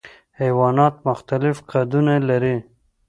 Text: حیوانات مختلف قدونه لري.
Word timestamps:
حیوانات 0.41 0.95
مختلف 1.07 1.55
قدونه 1.71 2.15
لري. 2.27 2.57